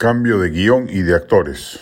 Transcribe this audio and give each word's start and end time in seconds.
Cambio 0.00 0.38
de 0.38 0.48
guion 0.48 0.88
y 0.88 1.02
de 1.02 1.14
actores. 1.14 1.78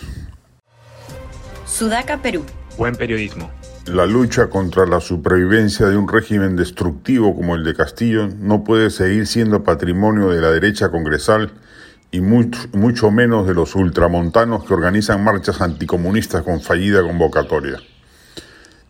Sudaca, 1.65 2.21
Perú. 2.21 2.43
Buen 2.77 2.93
periodismo. 2.97 3.49
La 3.85 4.05
lucha 4.05 4.49
contra 4.49 4.85
la 4.85 4.99
supervivencia 4.99 5.87
de 5.87 5.95
un 5.95 6.05
régimen 6.05 6.57
destructivo 6.57 7.33
como 7.33 7.55
el 7.55 7.63
de 7.63 7.73
Castillo 7.75 8.27
no 8.27 8.65
puede 8.65 8.89
seguir 8.89 9.25
siendo 9.25 9.63
patrimonio 9.63 10.31
de 10.31 10.41
la 10.41 10.51
derecha 10.51 10.89
congresal 10.91 11.53
y 12.11 12.19
mucho, 12.19 12.59
mucho 12.73 13.09
menos 13.09 13.47
de 13.47 13.53
los 13.53 13.73
ultramontanos 13.73 14.65
que 14.65 14.73
organizan 14.73 15.23
marchas 15.23 15.61
anticomunistas 15.61 16.43
con 16.43 16.59
fallida 16.59 17.01
convocatoria. 17.01 17.77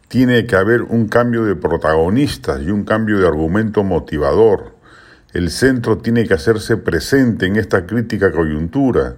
Tiene 0.07 0.48
que 0.48 0.56
haber 0.56 0.82
un 0.82 1.07
cambio 1.07 1.43
de 1.46 1.56
protagonistas 1.56 2.64
y 2.64 2.71
un 2.71 2.84
cambio 2.84 3.20
de 3.20 3.28
argumento 3.28 3.84
motivador. 3.84 4.79
El 5.32 5.51
centro 5.51 6.00
tiene 6.00 6.28
que 6.28 6.33
hacerse 6.33 6.75
presente 6.78 7.46
en 7.46 7.56
esta 7.56 7.86
crítica 7.86 8.32
coyuntura. 8.32 9.14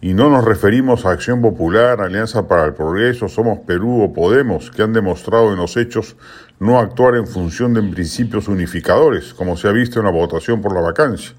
Y 0.00 0.12
no 0.12 0.28
nos 0.28 0.44
referimos 0.44 1.06
a 1.06 1.12
Acción 1.12 1.40
Popular, 1.40 2.00
Alianza 2.00 2.48
para 2.48 2.64
el 2.64 2.74
Progreso, 2.74 3.28
Somos 3.28 3.60
Perú 3.60 4.02
o 4.02 4.12
Podemos, 4.12 4.72
que 4.72 4.82
han 4.82 4.92
demostrado 4.92 5.52
en 5.52 5.60
los 5.60 5.76
hechos 5.76 6.16
no 6.58 6.80
actuar 6.80 7.14
en 7.14 7.28
función 7.28 7.74
de 7.74 7.82
principios 7.84 8.48
unificadores, 8.48 9.34
como 9.34 9.56
se 9.56 9.68
ha 9.68 9.72
visto 9.72 10.00
en 10.00 10.06
la 10.06 10.10
votación 10.10 10.60
por 10.60 10.74
la 10.74 10.80
vacancia. 10.80 11.32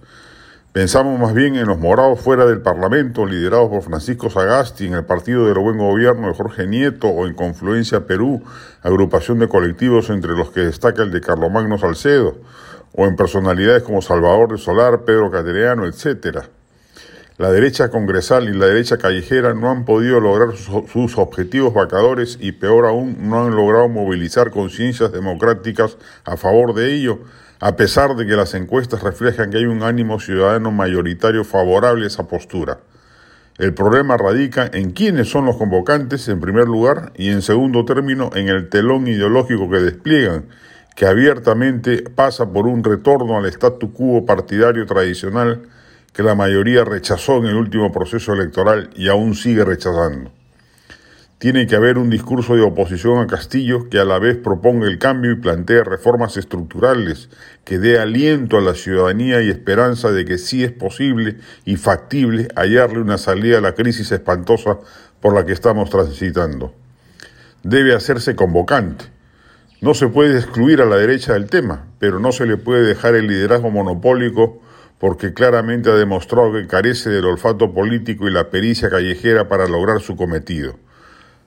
Pensamos 0.71 1.19
más 1.19 1.33
bien 1.33 1.55
en 1.55 1.67
los 1.67 1.77
morados 1.77 2.21
fuera 2.21 2.45
del 2.45 2.61
Parlamento, 2.61 3.25
liderados 3.25 3.69
por 3.69 3.83
Francisco 3.83 4.29
Sagasti, 4.29 4.87
en 4.87 4.93
el 4.93 5.03
Partido 5.03 5.45
del 5.45 5.59
Buen 5.59 5.77
Gobierno 5.77 6.29
de 6.29 6.33
Jorge 6.33 6.65
Nieto 6.65 7.09
o 7.09 7.27
en 7.27 7.33
Confluencia 7.33 8.07
Perú, 8.07 8.41
agrupación 8.81 9.39
de 9.39 9.49
colectivos 9.49 10.09
entre 10.09 10.31
los 10.31 10.49
que 10.51 10.61
destaca 10.61 11.03
el 11.03 11.11
de 11.11 11.19
Carlomagno 11.19 11.77
Salcedo, 11.77 12.37
o 12.93 13.05
en 13.05 13.15
personalidades 13.15 13.83
como 13.83 14.01
Salvador 14.01 14.51
de 14.51 14.57
Solar, 14.57 15.01
Pedro 15.03 15.29
Cateriano, 15.31 15.85
etc. 15.85 16.45
La 17.37 17.51
derecha 17.51 17.89
congresal 17.89 18.47
y 18.47 18.53
la 18.53 18.67
derecha 18.67 18.97
callejera 18.97 19.55
no 19.55 19.71
han 19.71 19.85
podido 19.85 20.19
lograr 20.19 20.55
sus 20.55 21.17
objetivos 21.17 21.73
vacadores 21.73 22.37
y 22.39 22.51
peor 22.51 22.85
aún 22.85 23.27
no 23.27 23.43
han 23.43 23.55
logrado 23.55 23.89
movilizar 23.89 24.51
conciencias 24.51 25.11
democráticas 25.11 25.97
a 26.25 26.37
favor 26.37 26.75
de 26.75 26.93
ello, 26.93 27.19
a 27.59 27.75
pesar 27.75 28.15
de 28.15 28.27
que 28.27 28.35
las 28.35 28.53
encuestas 28.53 29.01
reflejan 29.01 29.49
que 29.49 29.57
hay 29.57 29.65
un 29.65 29.81
ánimo 29.81 30.19
ciudadano 30.19 30.71
mayoritario 30.71 31.43
favorable 31.43 32.03
a 32.03 32.07
esa 32.07 32.27
postura. 32.27 32.79
El 33.57 33.73
problema 33.73 34.17
radica 34.17 34.69
en 34.71 34.91
quiénes 34.91 35.29
son 35.29 35.45
los 35.45 35.57
convocantes, 35.57 36.27
en 36.27 36.39
primer 36.39 36.65
lugar, 36.65 37.13
y 37.15 37.29
en 37.29 37.41
segundo 37.41 37.85
término, 37.85 38.31
en 38.35 38.47
el 38.47 38.69
telón 38.69 39.07
ideológico 39.07 39.69
que 39.69 39.77
despliegan, 39.77 40.45
que 40.95 41.05
abiertamente 41.05 42.03
pasa 42.03 42.51
por 42.51 42.67
un 42.67 42.83
retorno 42.83 43.37
al 43.37 43.45
statu 43.47 43.91
quo 43.93 44.25
partidario 44.25 44.85
tradicional 44.85 45.63
que 46.13 46.23
la 46.23 46.35
mayoría 46.35 46.85
rechazó 46.85 47.37
en 47.37 47.45
el 47.45 47.55
último 47.55 47.91
proceso 47.91 48.33
electoral 48.33 48.89
y 48.95 49.09
aún 49.09 49.33
sigue 49.35 49.65
rechazando. 49.65 50.31
Tiene 51.39 51.67
que 51.67 51.75
haber 51.75 51.97
un 51.97 52.09
discurso 52.09 52.55
de 52.55 52.61
oposición 52.61 53.19
a 53.19 53.27
Castillo 53.27 53.89
que 53.89 53.99
a 53.99 54.05
la 54.05 54.17
vez 54.17 54.37
proponga 54.37 54.87
el 54.87 54.97
cambio 54.97 55.33
y 55.33 55.41
plantee 55.41 55.83
reformas 55.83 56.37
estructurales, 56.37 57.29
que 57.65 57.79
dé 57.79 57.99
aliento 57.99 58.57
a 58.57 58.61
la 58.61 58.75
ciudadanía 58.75 59.41
y 59.41 59.49
esperanza 59.49 60.11
de 60.11 60.23
que 60.23 60.37
sí 60.37 60.63
es 60.63 60.71
posible 60.71 61.35
y 61.65 61.75
factible 61.75 62.47
hallarle 62.55 63.01
una 63.01 63.17
salida 63.17 63.57
a 63.57 63.61
la 63.61 63.73
crisis 63.73 64.09
espantosa 64.13 64.77
por 65.19 65.35
la 65.35 65.45
que 65.45 65.51
estamos 65.51 65.89
transitando. 65.89 66.73
Debe 67.63 67.93
hacerse 67.93 68.37
convocante. 68.37 69.12
No 69.83 69.93
se 69.93 70.07
puede 70.07 70.37
excluir 70.37 70.81
a 70.81 70.85
la 70.85 70.95
derecha 70.95 71.33
del 71.33 71.49
tema, 71.49 71.87
pero 71.99 72.17
no 72.17 72.31
se 72.31 72.45
le 72.45 72.55
puede 72.55 72.83
dejar 72.83 73.15
el 73.15 73.27
liderazgo 73.27 73.69
monopólico 73.69 74.61
porque 74.97 75.33
claramente 75.33 75.91
ha 75.91 75.95
demostrado 75.95 76.53
que 76.53 76.67
carece 76.67 77.09
del 77.09 77.25
olfato 77.25 77.73
político 77.73 78.25
y 78.25 78.31
la 78.31 78.49
pericia 78.49 78.89
callejera 78.89 79.49
para 79.49 79.67
lograr 79.67 79.99
su 79.99 80.15
cometido. 80.15 80.77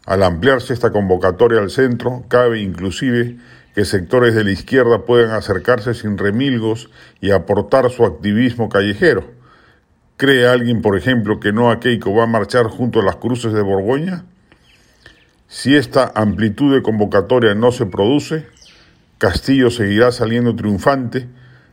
Al 0.05 0.23
ampliarse 0.23 0.75
esta 0.75 0.91
convocatoria 0.91 1.61
al 1.61 1.71
centro, 1.71 2.27
cabe 2.29 2.61
inclusive 2.61 3.39
que 3.75 3.87
sectores 3.87 4.35
de 4.35 4.45
la 4.45 4.51
izquierda 4.51 5.07
puedan 5.07 5.31
acercarse 5.31 5.95
sin 5.95 6.19
remilgos 6.19 6.91
y 7.23 7.31
aportar 7.31 7.89
su 7.89 8.05
activismo 8.05 8.69
callejero. 8.69 9.25
¿Cree 10.19 10.47
alguien, 10.47 10.83
por 10.83 10.99
ejemplo, 10.99 11.41
que 11.41 11.55
Noa 11.55 11.81
Keiko 11.81 12.15
va 12.15 12.25
a 12.25 12.27
marchar 12.27 12.67
junto 12.67 13.01
a 13.01 13.03
las 13.03 13.17
cruces 13.17 13.55
de 13.55 13.63
Borgoña? 13.63 14.27
Si 15.49 15.77
esta 15.77 16.11
amplitud 16.15 16.75
de 16.75 16.83
convocatoria 16.83 17.55
no 17.55 17.71
se 17.71 17.87
produce, 17.87 18.47
Castillo 19.19 19.71
seguirá 19.71 20.11
saliendo 20.13 20.57
triunfante 20.57 21.29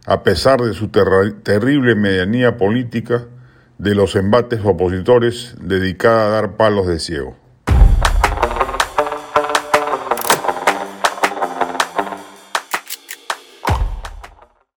a 0.06 0.23
pesar 0.23 0.61
de 0.61 0.73
su 0.73 0.89
terrible 0.89 1.95
medianía 1.95 2.57
política 2.57 3.25
de 3.78 3.95
los 3.95 4.16
embates 4.16 4.62
opositores 4.63 5.56
dedicada 5.59 6.28
a 6.28 6.29
dar 6.29 6.56
palos 6.56 6.88
de 6.88 7.00
ciego. 7.00 7.43